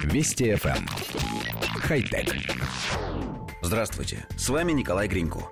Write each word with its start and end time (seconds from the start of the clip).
Вести 0.00 0.52
FM. 0.52 0.76
Эм. 0.76 0.86
Хай-тек. 1.80 2.34
Здравствуйте, 3.60 4.26
с 4.36 4.48
вами 4.48 4.72
Николай 4.72 5.08
Гринько. 5.08 5.50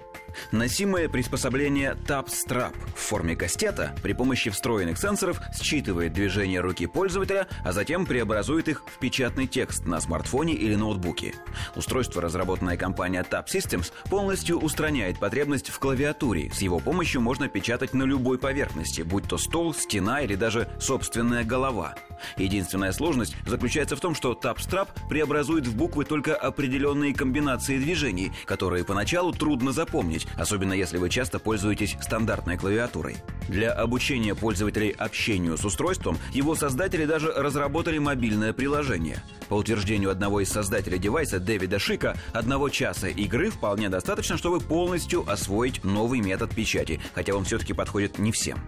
Носимое 0.53 1.09
приспособление 1.09 1.97
TapStrap 2.07 2.75
в 2.95 2.99
форме 2.99 3.37
кастета 3.37 3.95
при 4.03 4.13
помощи 4.13 4.51
встроенных 4.51 4.99
сенсоров 4.99 5.41
считывает 5.61 6.13
движение 6.13 6.61
руки 6.61 6.87
пользователя, 6.87 7.49
а 7.65 7.73
затем 7.73 8.07
преобразует 8.07 8.69
их 8.69 8.83
в 8.87 8.99
печатный 8.99 9.47
текст 9.47 9.87
на 9.87 10.01
смартфоне 10.01 10.55
или 10.55 10.75
ноутбуке. 10.75 11.35
Устройство, 11.77 12.23
разработанное 12.23 12.77
компанией 12.77 13.23
Tap 13.23 13.47
Systems, 13.47 13.93
полностью 14.09 14.59
устраняет 14.59 15.19
потребность 15.19 15.69
в 15.69 15.79
клавиатуре. 15.79 16.51
С 16.53 16.63
его 16.63 16.79
помощью 16.81 17.21
можно 17.21 17.49
печатать 17.49 17.95
на 17.95 18.05
любой 18.05 18.39
поверхности, 18.39 19.03
будь 19.03 19.29
то 19.29 19.39
стол, 19.39 19.75
стена 19.75 20.23
или 20.23 20.35
даже 20.35 20.69
собственная 20.81 21.45
голова. 21.45 21.95
Единственная 22.37 22.93
сложность 22.93 23.37
заключается 23.47 23.97
в 23.97 24.01
том, 24.01 24.15
что 24.15 24.33
TapStrap 24.33 24.89
преобразует 25.09 25.67
в 25.67 25.77
буквы 25.77 26.05
только 26.05 26.35
определенные 26.35 27.15
комбинации 27.15 27.79
движений, 27.79 28.33
которые 28.47 28.85
поначалу 28.85 29.33
трудно 29.33 29.73
запомнить, 29.73 30.27
особенно 30.37 30.73
если 30.73 30.99
вы 30.99 31.11
часто 31.11 31.39
пользуетесь 31.39 31.97
стандартной 32.01 32.57
клавиатурой. 32.57 33.17
Для 33.49 33.73
обучения 33.73 34.35
пользователей 34.35 34.91
общению 34.91 35.57
с 35.57 35.65
устройством 35.65 36.19
его 36.33 36.55
создатели 36.55 37.05
даже 37.05 37.33
разработали 37.33 37.99
мобильное 37.99 38.53
приложение. 38.53 39.23
По 39.49 39.55
утверждению 39.55 40.11
одного 40.11 40.41
из 40.41 40.49
создателей 40.49 40.99
девайса 40.99 41.41
Дэвида 41.41 41.79
Шика, 41.79 42.17
одного 42.33 42.69
часа 42.69 43.09
игры 43.09 43.51
вполне 43.51 43.89
достаточно, 43.89 44.37
чтобы 44.37 44.61
полностью 44.61 45.29
освоить 45.29 45.83
новый 45.83 46.21
метод 46.21 46.55
печати, 46.55 47.01
хотя 47.15 47.35
он 47.35 47.45
все-таки 47.45 47.73
подходит 47.73 48.19
не 48.19 48.31
всем. 48.31 48.61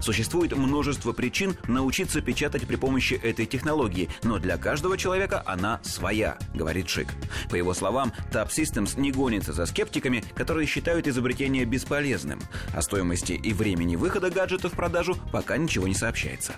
Существует 0.00 0.56
множество 0.56 1.12
причин 1.12 1.56
научиться 1.68 2.22
печатать 2.22 2.66
при 2.66 2.76
помощи 2.76 3.14
этой 3.14 3.44
технологии, 3.44 4.08
но 4.22 4.38
для 4.38 4.56
каждого 4.56 4.96
человека 4.96 5.42
она 5.44 5.80
своя, 5.82 6.38
говорит 6.54 6.88
Шик. 6.88 7.08
По 7.50 7.54
его 7.56 7.74
словам, 7.74 8.12
Tab 8.32 8.48
Systems 8.48 8.98
не 8.98 9.12
гонится 9.12 9.52
за 9.52 9.66
скептиками, 9.66 10.24
которые 10.34 10.66
считают 10.66 11.06
изобретение 11.06 11.64
бесполезным. 11.64 12.40
О 12.74 12.80
стоимости 12.80 13.32
и 13.32 13.52
времени 13.52 13.96
выхода 13.96 14.19
гаджета 14.28 14.68
в 14.68 14.72
продажу 14.72 15.16
пока 15.32 15.56
ничего 15.56 15.88
не 15.88 15.94
сообщается. 15.94 16.56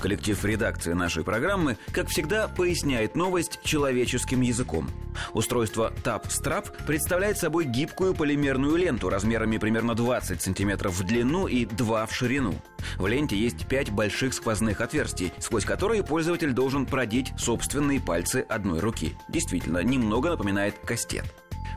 Коллектив 0.00 0.44
редакции 0.44 0.92
нашей 0.92 1.24
программы, 1.24 1.76
как 1.92 2.08
всегда, 2.08 2.46
поясняет 2.46 3.16
новость 3.16 3.58
человеческим 3.64 4.42
языком. 4.42 4.88
Устройство 5.32 5.92
Tap 6.04 6.28
Strap 6.28 6.86
представляет 6.86 7.38
собой 7.38 7.64
гибкую 7.64 8.14
полимерную 8.14 8.76
ленту 8.76 9.08
размерами 9.08 9.58
примерно 9.58 9.94
20 9.94 10.40
см 10.40 10.88
в 10.88 11.02
длину 11.02 11.48
и 11.48 11.64
2 11.64 12.06
в 12.06 12.14
ширину. 12.14 12.54
В 12.96 13.06
ленте 13.08 13.36
есть 13.36 13.66
5 13.66 13.90
больших 13.90 14.34
сквозных 14.34 14.80
отверстий, 14.80 15.32
сквозь 15.38 15.64
которые 15.64 16.04
пользователь 16.04 16.52
должен 16.52 16.86
продеть 16.86 17.32
собственные 17.36 18.00
пальцы 18.00 18.46
одной 18.48 18.78
руки. 18.78 19.16
Действительно, 19.28 19.82
немного 19.82 20.30
напоминает 20.30 20.78
кастет. 20.78 21.24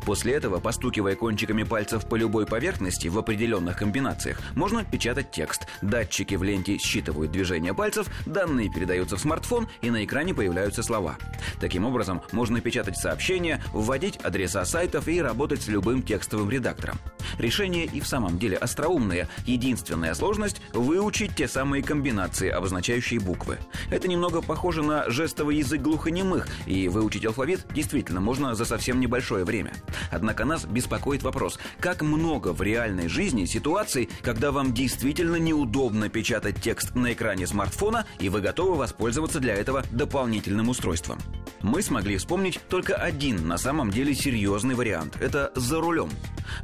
После 0.06 0.34
этого, 0.34 0.60
постукивая 0.60 1.16
кончиками 1.16 1.64
пальцев 1.64 2.08
по 2.08 2.16
любой 2.16 2.46
поверхности 2.46 3.08
в 3.08 3.18
определенных 3.18 3.78
комбинациях, 3.78 4.40
можно 4.56 4.84
печатать 4.84 5.32
текст. 5.32 5.68
Датчики 5.82 6.36
в 6.36 6.44
ленте 6.44 6.78
считывают 6.78 7.32
движение 7.32 7.74
пальцев, 7.74 8.08
данные 8.26 8.72
передаются 8.72 9.16
в 9.16 9.20
смартфон, 9.20 9.68
и 9.82 9.90
на 9.90 10.04
экране 10.04 10.34
появляются 10.34 10.84
слова. 10.84 11.18
Таким 11.60 11.86
образом, 11.86 12.22
можно 12.32 12.62
печатать 12.62 12.98
сообщения, 12.98 13.64
вводить 13.74 14.18
адреса 14.18 14.66
сайтов 14.66 15.08
и 15.08 15.22
работать 15.22 15.62
с 15.62 15.68
любым 15.68 16.02
текстовым 16.02 16.50
редактором. 16.50 16.98
Решение 17.38 17.86
и 17.86 18.00
в 18.00 18.08
самом 18.08 18.38
деле 18.40 18.58
остроумное. 18.58 19.28
Единственная 19.46 20.14
сложность– 20.14 20.62
выучить 20.74 21.36
те 21.36 21.48
самые 21.48 21.84
комбинации, 21.84 22.50
обозначающие 22.50 23.20
буквы. 23.20 23.58
Это 23.90 24.08
немного 24.08 24.42
похоже 24.42 24.84
на 24.84 25.10
жестовый 25.10 25.58
язык 25.58 25.82
глухонемых, 25.82 26.48
и 26.66 26.88
выучить 26.88 27.26
алфавит 27.26 27.66
действительно 27.74 28.22
можно 28.22 28.56
за 28.56 28.66
совсем 28.66 29.00
небольшое 29.00 29.46
время. 29.46 29.74
Однако 30.12 30.46
нас 30.46 30.66
беспокоит 30.66 31.24
вопрос, 31.24 31.60
как 31.80 32.02
много 32.02 32.54
в 32.54 32.62
реальной 32.62 33.08
жизни 33.08 33.46
ситуаций, 33.46 34.10
когда 34.22 34.52
вам 34.52 34.74
действительно 34.74 35.38
неудобно 35.38 36.10
печатать 36.10 36.62
текст 36.62 36.96
на 36.96 37.14
экране 37.14 37.48
смартфона, 37.48 38.06
и 38.20 38.30
вы 38.30 38.42
готовы 38.42 38.76
воспользоваться 38.76 39.40
для 39.40 39.56
этого 39.56 39.84
дополнительным 39.92 40.70
устройством. 40.70 41.20
Мы 41.64 41.82
смогли 41.82 42.18
вспомнить 42.18 42.60
только 42.70 42.96
один 42.96 43.48
на 43.48 43.58
самом 43.58 43.92
деле 43.92 44.16
серьезный 44.16 44.76
вариант– 44.76 45.18
это 45.22 45.52
за 45.56 45.80
рулем. 45.80 46.10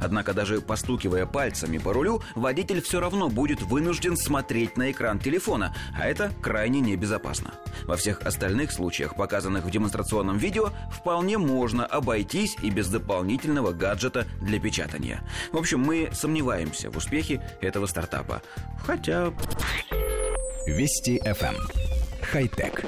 Однако 0.00 0.32
даже 0.32 0.60
постукивая 0.60 1.26
пальцами 1.26 1.78
по 1.78 1.92
рулю, 1.92 2.22
водитель 2.34 2.80
все 2.82 3.00
равно 3.00 3.28
будет 3.28 3.62
вынужден 3.62 4.16
смотреть 4.16 4.76
на 4.76 4.90
экран 4.90 5.18
телефона, 5.18 5.74
а 5.96 6.06
это 6.06 6.32
крайне 6.42 6.80
небезопасно. 6.80 7.54
Во 7.84 7.96
всех 7.96 8.22
остальных 8.22 8.72
случаях, 8.72 9.14
показанных 9.14 9.64
в 9.64 9.70
демонстрационном 9.70 10.36
видео, 10.36 10.70
вполне 10.92 11.38
можно 11.38 11.86
обойтись 11.86 12.56
и 12.62 12.70
без 12.70 12.88
дополнительного 12.88 13.72
гаджета 13.72 14.26
для 14.40 14.58
печатания. 14.58 15.22
В 15.52 15.56
общем, 15.56 15.80
мы 15.80 16.10
сомневаемся 16.12 16.90
в 16.90 16.96
успехе 16.96 17.42
этого 17.60 17.86
стартапа. 17.86 18.42
Хотя... 18.84 19.32
Вести 20.66 21.18
FM. 21.24 21.54
Эм. 21.54 21.68
Хай-тек. 22.30 22.84